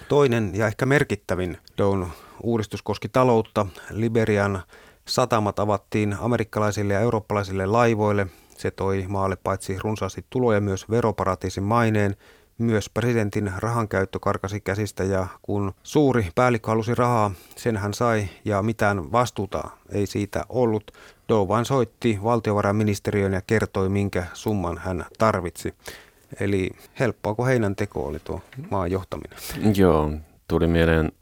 [0.09, 2.07] Toinen ja ehkä merkittävin Down
[2.43, 3.67] uudistus koski taloutta.
[3.91, 4.63] Liberian
[5.05, 8.27] satamat avattiin amerikkalaisille ja eurooppalaisille laivoille
[8.59, 12.17] se toi maalle paitsi runsaasti tuloja myös veroparatiisin maineen,
[12.59, 18.63] myös presidentin rahankäyttö karkasi käsistä ja kun suuri päällikkö halusi rahaa, sen hän sai ja
[18.63, 20.91] mitään vastuuta ei siitä ollut.
[21.29, 25.75] Doe vain soitti valtiovarainministeriön ja kertoi minkä summan hän tarvitsi.
[26.41, 28.41] Eli helppoako heinän teko oli tuo
[28.71, 29.39] maan johtaminen?
[29.77, 30.11] Joo,
[30.49, 31.13] tuli mieleen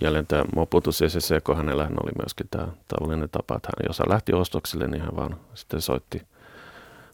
[0.00, 4.08] jälleen tämä Moputus SSC, kun hänellä oli myöskin tämä tavallinen tapa, että hän, jos hän
[4.08, 6.22] lähti ostoksille, niin hän vaan sitten soitti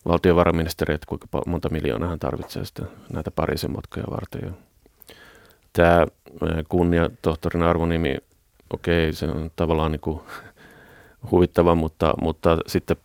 [0.09, 4.57] valtiovarainministeri, että kuinka monta miljoonaa hän tarvitsee sitten näitä Pariisin matkoja varten.
[5.73, 6.07] tämä
[6.69, 8.17] kunnia tohtorin arvonimi,
[8.71, 10.21] okei, se on tavallaan niin kuin
[11.31, 12.97] huvittava, mutta, mutta sitten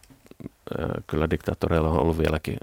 [1.08, 2.58] kyllä diktaattoreilla on ollut vieläkin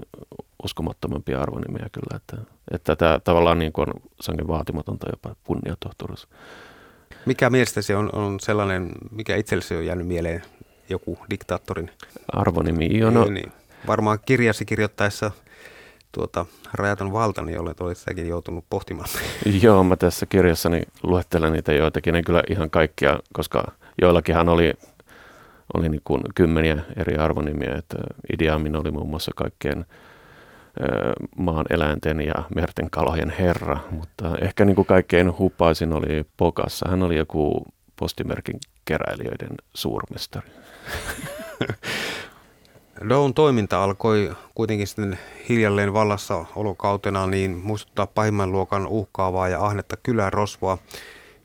[0.63, 2.37] uskomattomampia arvonimiä kyllä, että,
[2.71, 6.27] että tämä tavallaan niin kuin on sangen vaatimatonta jopa kunniatohtoruus.
[7.25, 10.41] Mikä mielestäsi on, on sellainen, mikä itsellesi on jäänyt mieleen
[10.89, 11.91] joku diktaattorin
[12.33, 12.97] arvonimi?
[12.97, 13.51] Jo, no, niin, niin
[13.87, 15.31] varmaan kirjasi kirjoittaessa
[16.11, 19.09] tuota, rajaton valta, niin olet, olet sitäkin joutunut pohtimaan.
[19.63, 24.73] Joo, mä tässä kirjassani luettelen niitä joitakin, en kyllä ihan kaikkia, koska joillakinhan oli,
[25.73, 27.97] oli niin kuin kymmeniä eri arvonimiä, että
[28.33, 29.85] Idi Amin oli muun muassa kaikkien
[31.37, 36.89] maan eläinten ja merten kalojen herra, mutta ehkä niin kuin kaikkein hupaisin oli Pokassa.
[36.89, 37.65] Hän oli joku
[37.95, 40.49] postimerkin keräilijöiden suurmestari.
[43.09, 49.97] Down toiminta alkoi kuitenkin sitten hiljalleen vallassa olokautena niin muistuttaa pahimman luokan uhkaavaa ja ahnetta
[49.97, 50.77] kylärosvoa.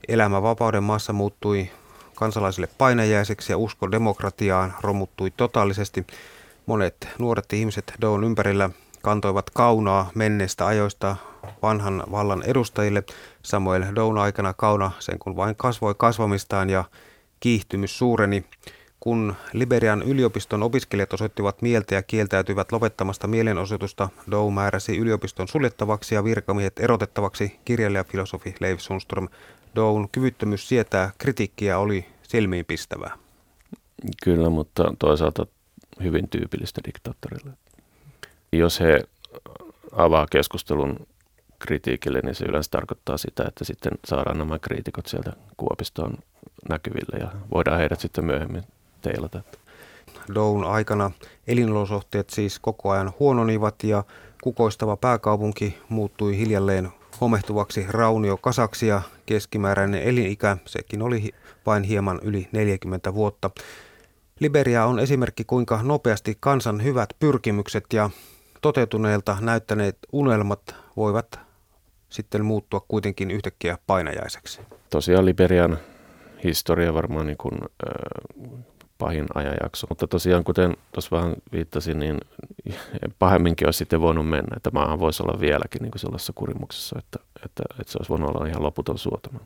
[0.09, 1.71] Elämä vapauden maassa muuttui
[2.14, 6.07] kansalaisille painajaiseksi ja usko demokratiaan romuttui totaalisesti.
[6.67, 8.71] Monet nuoret ihmiset Down ympärillä
[9.03, 11.17] kantoivat kaunaa menneistä ajoista
[11.62, 13.03] vanhan vallan edustajille.
[13.43, 16.85] Samuel Down aikana kauna sen kun vain kasvoi kasvamistaan ja
[17.40, 18.45] kiihtymys suureni.
[19.05, 26.25] Kun Liberian yliopiston opiskelijat osoittivat mieltä ja kieltäytyivät lopettamasta mielenosoitusta, Dow määräsi yliopiston suljettavaksi ja
[26.25, 29.29] virkamiehet erotettavaksi kirjailijafilosofi Leif Sundström.
[29.77, 33.19] Down kyvyttömyys sietää kritiikkiä oli silmiinpistävää.
[34.25, 35.47] Kyllä, mutta toisaalta
[36.03, 37.51] hyvin tyypillistä diktaattorille.
[38.53, 39.01] Jos he
[39.93, 41.07] avaa keskustelun
[41.59, 46.14] kritiikille, niin se yleensä tarkoittaa sitä, että sitten saadaan nämä kriitikot sieltä Kuopistoon
[46.69, 48.62] näkyville ja voidaan heidät sitten myöhemmin
[49.05, 49.43] teilata.
[50.35, 51.11] Down aikana
[51.47, 54.05] elinolosuhteet siis koko ajan huononivat ja
[54.43, 56.88] kukoistava pääkaupunki muuttui hiljalleen
[57.21, 61.35] homehtuvaksi rauniokasaksi ja keskimääräinen elinikä, sekin oli
[61.67, 63.51] vain hieman yli 40 vuotta.
[64.40, 68.11] Liberia on esimerkki kuinka nopeasti kansan hyvät pyrkimykset ja
[68.61, 71.40] toteutuneelta näyttäneet unelmat voivat
[72.09, 74.61] sitten muuttua kuitenkin yhtäkkiä painajaiseksi.
[74.90, 75.79] Tosiaan Liberian
[76.45, 78.64] historia varmaan niin kuin, äh,
[78.98, 82.20] pahin ajanjakso, mutta tosiaan kuten tuossa vähän viittasin, niin
[83.18, 87.18] pahemminkin olisi sitten voinut mennä, että maahan voisi olla vieläkin niin kuin sellaisessa kurimuksessa, että,
[87.44, 89.40] että, että se olisi voinut olla ihan loputon suotama.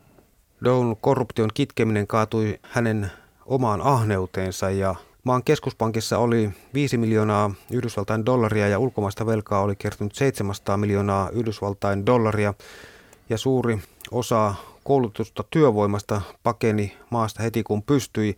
[0.64, 3.10] Down korruption kitkeminen kaatui hänen
[3.46, 10.14] omaan ahneuteensa ja maan keskuspankissa oli 5 miljoonaa Yhdysvaltain dollaria ja ulkomaista velkaa oli kertynyt
[10.14, 12.54] 700 miljoonaa Yhdysvaltain dollaria
[13.28, 13.78] ja suuri
[14.10, 18.36] osa koulutusta työvoimasta pakeni maasta heti kun pystyi.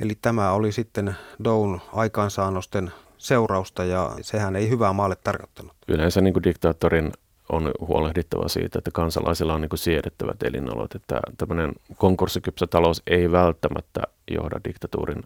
[0.00, 5.72] Eli tämä oli sitten Down aikaansaannosten seurausta ja sehän ei hyvää maalle tarkoittanut.
[5.88, 7.12] Yleensä niin kuin diktaattorin
[7.48, 10.94] on huolehdittava siitä, että kansalaisilla on niin kuin siedettävät elinolot.
[10.94, 14.00] Että tämmöinen konkurssikypsä talous ei välttämättä
[14.30, 15.22] johda diktatuurin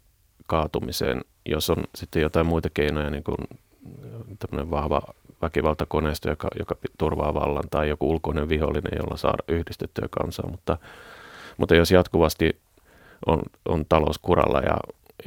[0.47, 3.37] kaatumiseen, jos on sitten jotain muita keinoja, niin kuin
[4.39, 5.03] tämmöinen vahva
[5.43, 10.51] väkivaltakoneisto, joka, joka turvaa vallan, tai joku ulkoinen vihollinen, jolla saada yhdistettyä kansaa.
[10.51, 10.79] Mutta,
[11.57, 12.61] mutta jos jatkuvasti
[13.27, 14.77] on, on talous kuralla ja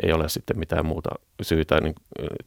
[0.03, 1.09] ei ole sitten mitään muuta
[1.41, 1.95] syytä niin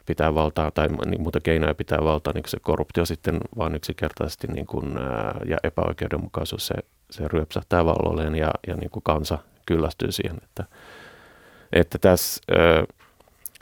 [0.07, 4.67] pitää valtaa tai niin muuta keinoja pitää valtaa, niin se korruptio sitten vaan yksinkertaisesti niin
[4.67, 6.75] kuin, ää, ja epäoikeudenmukaisuus se,
[7.11, 10.65] se ryöpsähtää vallolleen ja, ja niin kuin kansa kyllästyy siihen, että,
[11.73, 12.85] että tässä ää,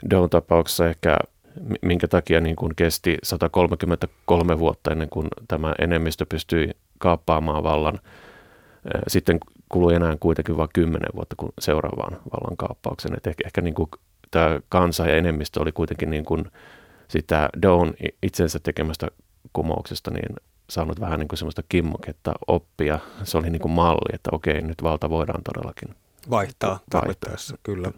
[0.09, 1.17] Down-tapauksessa ehkä
[1.81, 7.99] minkä takia niin kuin kesti 133 vuotta ennen kuin tämä enemmistö pystyi kaappaamaan vallan.
[9.07, 9.39] Sitten
[9.71, 13.17] kului enää kuitenkin vain 10 vuotta kuin seuraavaan vallan kaappaukseen.
[13.17, 13.89] Et ehkä, ehkä niin kuin
[14.31, 16.45] tämä kansa ja enemmistö oli kuitenkin niin kuin
[17.07, 19.07] sitä Dawn itsensä tekemästä
[19.53, 20.35] kumouksesta niin
[20.69, 22.99] saanut vähän niin kuin semmoista kimmoketta oppia.
[23.23, 25.95] Se oli niin kuin malli, että okei, nyt valta voidaan todellakin
[26.29, 27.91] vaihtaa tarvittaessa, kyllä.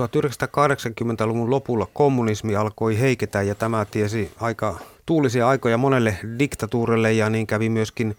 [0.00, 7.46] 1980-luvun lopulla kommunismi alkoi heiketä ja tämä tiesi aika tuulisia aikoja monelle diktatuurille ja niin
[7.46, 8.16] kävi myöskin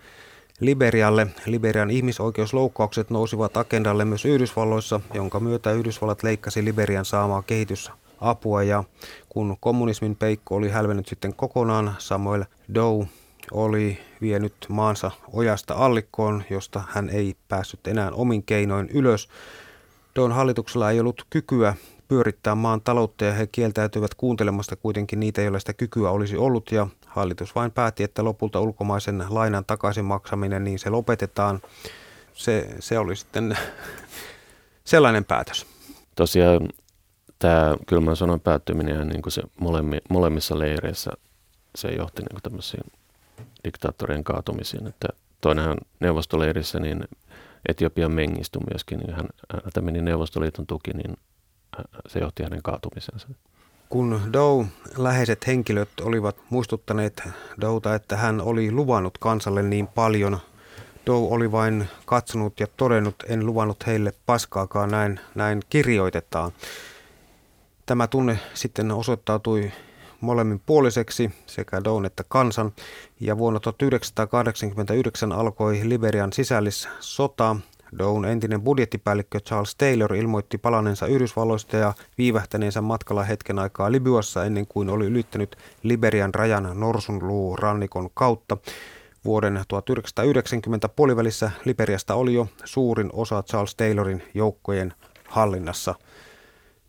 [0.59, 1.27] Liberialle.
[1.45, 8.83] Liberian ihmisoikeusloukkaukset nousivat agendalle myös Yhdysvalloissa, jonka myötä Yhdysvallat leikkasi Liberian saamaa kehitysapua ja
[9.29, 13.07] kun kommunismin peikko oli hälvennyt sitten kokonaan, Samuel Doe
[13.51, 19.29] oli vienyt maansa ojasta allikkoon, josta hän ei päässyt enää omin keinoin ylös.
[20.15, 21.75] Don hallituksella ei ollut kykyä
[22.07, 26.87] pyörittää maan taloutta ja he kieltäytyivät kuuntelemasta kuitenkin niitä, joilla sitä kykyä olisi ollut ja
[27.15, 31.61] hallitus vain päätti, että lopulta ulkomaisen lainan takaisin maksaminen, niin se lopetetaan.
[32.33, 33.57] Se, se oli sitten
[34.83, 35.65] sellainen päätös.
[36.15, 36.69] Tosiaan
[37.39, 41.11] tämä kylmän sodan päättyminen niin kuin se molemmi, molemmissa leireissä
[41.75, 42.83] se johti niin kuin tämmöisiin
[43.63, 44.87] diktaattorien kaatumisiin.
[44.87, 45.07] Että
[45.41, 47.03] toinenhan neuvostoleirissä, niin
[47.69, 51.17] Etiopian Mengistu myöskin, niin hän, häneltä meni Neuvostoliiton tuki, niin
[52.07, 53.27] se johti hänen kaatumisensa.
[53.93, 54.65] Kun Dow
[54.97, 57.23] läheiset henkilöt olivat muistuttaneet
[57.61, 60.39] Douta, että hän oli luvannut kansalle niin paljon,
[61.05, 66.51] Dow oli vain katsonut ja todennut, en luvannut heille paskaakaan, näin, näin kirjoitetaan.
[67.85, 69.71] Tämä tunne sitten osoittautui
[70.21, 72.73] molemmin puoliseksi sekä Down että kansan.
[73.19, 77.55] Ja vuonna 1989 alkoi Liberian sisällissota.
[77.99, 84.67] Down entinen budjettipäällikkö Charles Taylor ilmoitti palaneensa Yhdysvalloista ja viivähtäneensä matkalla hetken aikaa Libyassa ennen
[84.67, 88.57] kuin oli ylittänyt Liberian rajan Norsunluu rannikon kautta.
[89.25, 94.93] Vuoden 1990 puolivälissä Liberiasta oli jo suurin osa Charles Taylorin joukkojen
[95.27, 95.95] hallinnassa–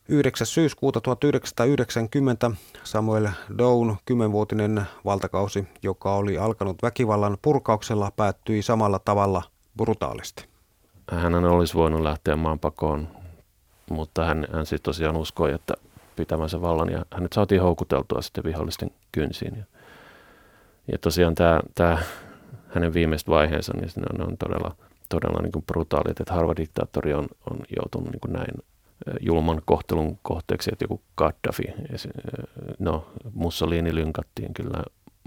[0.08, 0.46] 9.
[0.46, 2.50] syyskuuta 1990
[2.84, 9.42] Samuel Down, kymmenvuotinen valtakausi, joka oli alkanut väkivallan purkauksella, päättyi samalla tavalla
[9.76, 10.53] brutaalisti.
[11.10, 13.08] Hän olisi voinut lähteä maanpakoon,
[13.90, 15.74] mutta hän, hän sitten tosiaan uskoi, että
[16.16, 19.56] pitämänsä vallan ja hänet saatiin houkuteltua sitten vihollisten kynsiin.
[19.56, 19.64] Ja,
[20.92, 21.98] ja tosiaan tämä, tämä
[22.68, 24.76] hänen viimeiset vaiheensa, niin ne on, ne on todella,
[25.08, 28.54] todella niin kuin brutaalit, että harva diktaattori on, on joutunut niin kuin näin
[29.20, 31.64] julman kohtelun kohteeksi, että joku Gaddafi,
[32.78, 34.82] no Mussolini lynkattiin kyllä,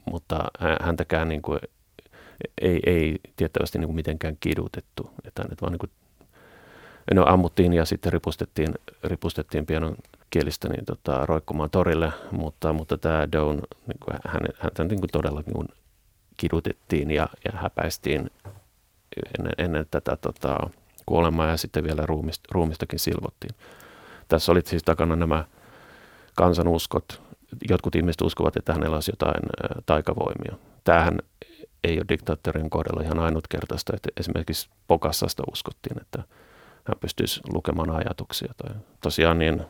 [0.06, 0.44] mutta
[0.82, 1.60] häntäkään niin kuin
[2.62, 5.92] ei, ei tiettävästi niin kuin mitenkään kidutettu, että hänet vaan niin kuin,
[7.14, 8.74] no ammuttiin ja sitten ripustettiin,
[9.04, 9.96] ripustettiin pienon
[10.30, 13.56] kielistä niin tota, roikkumaan torille, mutta, mutta tämä Down,
[13.88, 15.68] niin kuin, hän, häntä niin kuin todella niin kuin
[16.38, 18.32] kidutettiin ja, ja häpäistiin
[19.38, 20.70] ennen, ennen tätä tota,
[21.06, 23.56] kuolemaa ja sitten vielä ruumist, ruumistakin silvottiin.
[24.28, 25.46] Tässä oli siis takana nämä
[26.36, 27.22] kansanuskot.
[27.70, 29.44] Jotkut ihmiset uskovat, että hänellä olisi jotain
[29.86, 30.56] taikavoimia.
[30.84, 31.18] Tämähän
[31.88, 36.24] ei ole diktaattorin kohdalla ihan ainutkertaista, että esimerkiksi Pokassasta uskottiin, että
[36.84, 38.54] hän pystyisi lukemaan ajatuksia.
[38.58, 39.62] Tai tosiaan niin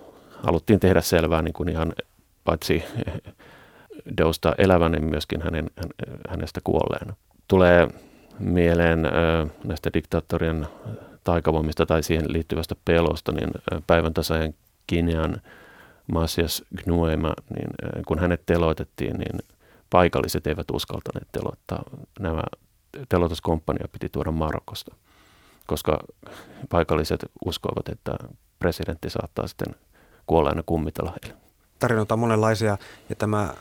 [0.43, 1.93] haluttiin tehdä selvää niin kuin ihan
[2.43, 2.83] paitsi
[4.17, 5.69] Deusta elävän, niin myöskin hänen,
[6.29, 7.15] hänestä kuolleena.
[7.47, 7.87] Tulee
[8.39, 9.01] mieleen
[9.63, 10.67] näistä diktaattorien
[11.23, 13.49] taikavoimista tai siihen liittyvästä pelosta, niin
[13.87, 14.53] päivän tasajan
[14.87, 15.41] Kinean
[16.11, 17.67] Masias Gnuema, niin
[18.07, 19.39] kun hänet teloitettiin, niin
[19.89, 21.83] paikalliset eivät uskaltaneet teloittaa.
[22.19, 22.43] Nämä
[23.09, 24.95] teloituskomppania piti tuoda Marokosta,
[25.67, 25.99] koska
[26.69, 28.17] paikalliset uskoivat, että
[28.59, 29.75] presidentti saattaa sitten
[30.27, 31.41] kuolleena kummitella heille.
[31.79, 32.77] Tarinoita on monenlaisia
[33.09, 33.53] ja tämä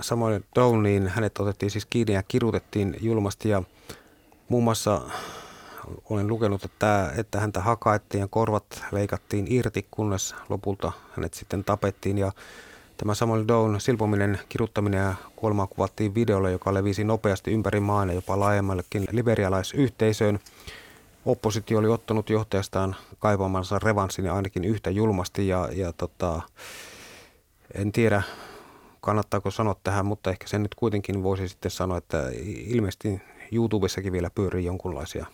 [0.00, 3.62] Samuel Down, niin hänet otettiin siis kiinni ja kirutettiin julmasti ja
[4.48, 5.00] muun muassa
[6.10, 12.18] olen lukenut, että, että häntä hakaettiin ja korvat leikattiin irti, kunnes lopulta hänet sitten tapettiin.
[12.18, 12.32] Ja
[13.02, 18.14] tämä Samuel Down silpominen, kiruttaminen ja kuolema kuvattiin videolla, joka levisi nopeasti ympäri maan ja
[18.14, 20.38] jopa laajemmallekin liberialaisyhteisöön.
[21.26, 26.40] Oppositio oli ottanut johtajastaan kaivamansa revanssin ainakin yhtä julmasti ja, ja tota,
[27.74, 28.22] en tiedä
[29.00, 32.30] kannattaako sanoa tähän, mutta ehkä sen nyt kuitenkin voisi sitten sanoa, että
[32.66, 33.20] ilmeisesti
[33.52, 35.26] YouTubessakin vielä pyörii jonkunlaisia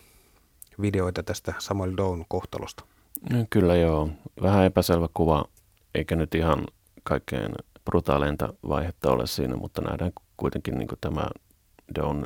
[0.81, 2.83] videoita tästä Samuel Down kohtalosta.
[3.49, 4.09] Kyllä joo.
[4.41, 5.45] Vähän epäselvä kuva,
[5.95, 6.65] eikä nyt ihan
[7.09, 7.51] kaikkein
[7.85, 11.27] brutaaleinta vaihetta ole siinä, mutta nähdään kuitenkin niin kuin tämä
[11.95, 12.25] Down,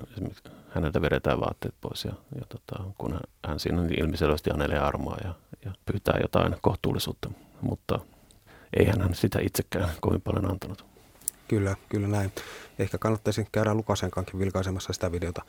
[0.69, 5.17] häneltä vedetään vaatteet pois ja, ja tota, kun hän, hän siinä niin ilmiselvästi anelee armoa
[5.23, 5.33] ja,
[5.65, 7.29] ja pyytää jotain kohtuullisuutta,
[7.61, 7.99] mutta
[8.77, 10.85] eihän hän sitä itsekään kovin paljon antanut.
[11.47, 12.31] Kyllä, kyllä näin.
[12.79, 15.41] Ehkä kannattaisi käydä Lukasen kanssa vilkaisemassa sitä videota.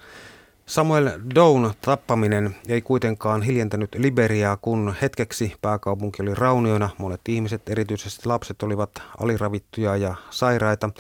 [0.67, 6.91] Samuel Down tappaminen ei kuitenkaan hiljentänyt Liberiaa, kun hetkeksi pääkaupunki oli raunioina.
[6.99, 10.91] Monet ihmiset, erityisesti lapset, olivat aliravittuja ja sairaita.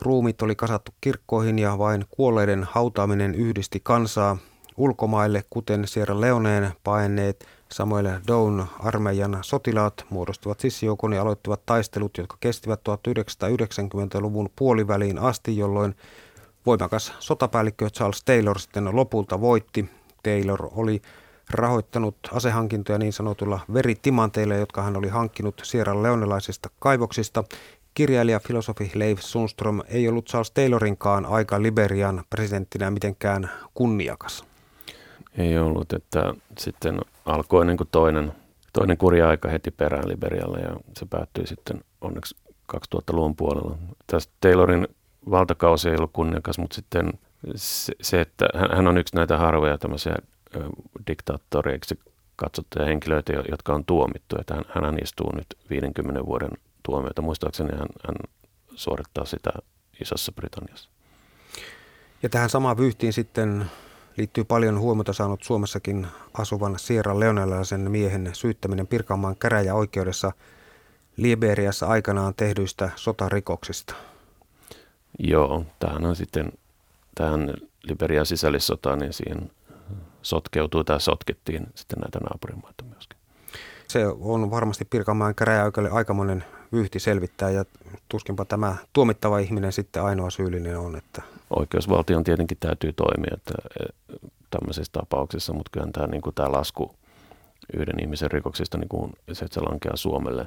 [0.00, 4.36] Ruumit oli kasattu kirkkoihin ja vain kuolleiden hautaaminen yhdisti kansaa
[4.76, 12.36] ulkomaille, kuten Sierra Leoneen paineet Samuel Down armeijan sotilaat muodostuvat sissijoukon ja aloittivat taistelut, jotka
[12.40, 15.94] kestivät 1990-luvun puoliväliin asti, jolloin
[16.66, 19.90] Voimakas sotapäällikkö Charles Taylor sitten lopulta voitti.
[20.22, 21.02] Taylor oli
[21.50, 27.44] rahoittanut asehankintoja niin sanotulla veritimanteilla, jotka hän oli hankkinut Sierra Leonelaisista kaivoksista.
[27.94, 34.44] Kirjailija filosofi Leif Sundström ei ollut Charles Taylorinkaan aika Liberian presidenttinä mitenkään kunniakas.
[35.38, 38.32] Ei ollut, että sitten alkoi niin kuin toinen,
[38.72, 42.36] toinen kurja aika heti perään Liberialle ja se päättyi sitten onneksi
[42.76, 43.78] 2000-luvun puolella.
[44.06, 44.88] Tästä Taylorin
[45.30, 47.12] valtakausi ei ollut kunniakas, mutta sitten
[47.54, 50.16] se, se että hän on yksi näitä harvoja tämmöisiä
[51.06, 51.98] diktaattoreiksi
[52.36, 54.36] katsottuja henkilöitä, jotka on tuomittu.
[54.40, 56.50] Että hän, hän istuu nyt 50 vuoden
[56.82, 57.22] tuomiota.
[57.22, 58.16] Muistaakseni hän, hän
[58.74, 59.50] suorittaa sitä
[60.00, 60.88] Isossa Britanniassa.
[62.22, 63.66] Ja tähän samaan vyyhtiin sitten
[64.16, 70.32] liittyy paljon huomiota saanut Suomessakin asuvan Sierra Leonelaisen miehen syyttäminen Pirkanmaan käräjäoikeudessa
[71.16, 73.94] Liberiassa aikanaan tehdyistä sotarikoksista.
[75.18, 76.52] Joo, tähän on sitten,
[77.14, 79.50] tähän Liberian sisällissotaan, niin siihen
[80.22, 83.18] sotkeutuu tai sotkettiin sitten näitä naapurimaita myöskin.
[83.88, 87.64] Se on varmasti Pirkanmaan käräjäoikeudelle aikamoinen vyyhti selvittää ja
[88.08, 90.96] tuskinpa tämä tuomittava ihminen sitten ainoa syyllinen on.
[90.96, 91.22] Että...
[91.56, 93.84] Oikeusvaltion tietenkin täytyy toimia että e,
[94.50, 96.94] tämmöisessä tapauksessa, mutta kyllä tämä, niin kuin tämä lasku
[97.76, 100.46] yhden ihmisen rikoksista, niin kuin se, että se lankeaa Suomelle,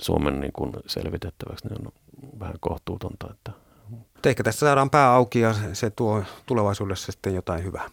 [0.00, 1.92] Suomen niin kuin selvitettäväksi, niin on
[2.40, 3.52] vähän kohtuutonta, että
[4.26, 7.90] ehkä tässä saadaan pää auki ja se tuo tulevaisuudessa sitten jotain hyvää.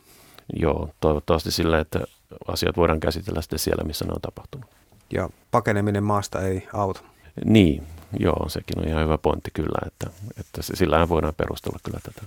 [0.60, 2.00] Joo, toivottavasti sillä, että
[2.48, 4.70] asiat voidaan käsitellä sitten siellä, missä ne on tapahtunut.
[5.14, 7.02] Ja pakeneminen maasta ei auta.
[7.46, 7.84] Niin,
[8.20, 10.10] joo, sekin on ihan hyvä pointti kyllä, että,
[10.40, 12.22] että sillähän voidaan perustella kyllä tätä.